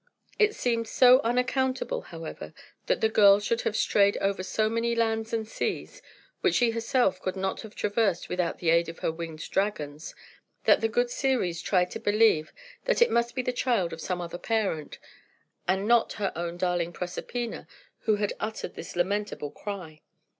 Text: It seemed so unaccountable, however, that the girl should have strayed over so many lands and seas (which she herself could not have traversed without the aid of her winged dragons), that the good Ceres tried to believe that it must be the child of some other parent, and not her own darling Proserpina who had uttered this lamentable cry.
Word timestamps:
It 0.39 0.55
seemed 0.55 0.87
so 0.87 1.19
unaccountable, 1.21 2.01
however, 2.01 2.55
that 2.87 3.01
the 3.01 3.07
girl 3.07 3.39
should 3.39 3.61
have 3.61 3.75
strayed 3.77 4.17
over 4.17 4.41
so 4.41 4.67
many 4.67 4.95
lands 4.95 5.31
and 5.31 5.47
seas 5.47 6.01
(which 6.39 6.55
she 6.55 6.71
herself 6.71 7.21
could 7.21 7.35
not 7.35 7.61
have 7.61 7.75
traversed 7.75 8.27
without 8.27 8.57
the 8.57 8.71
aid 8.71 8.89
of 8.89 8.97
her 9.05 9.11
winged 9.11 9.47
dragons), 9.51 10.15
that 10.63 10.81
the 10.81 10.87
good 10.87 11.11
Ceres 11.11 11.61
tried 11.61 11.91
to 11.91 11.99
believe 11.99 12.51
that 12.85 12.99
it 12.99 13.11
must 13.11 13.35
be 13.35 13.43
the 13.43 13.53
child 13.53 13.93
of 13.93 14.01
some 14.01 14.21
other 14.21 14.39
parent, 14.39 14.97
and 15.67 15.87
not 15.87 16.13
her 16.13 16.33
own 16.35 16.57
darling 16.57 16.91
Proserpina 16.93 17.67
who 18.05 18.15
had 18.15 18.33
uttered 18.39 18.73
this 18.73 18.95
lamentable 18.95 19.51
cry. 19.51 20.01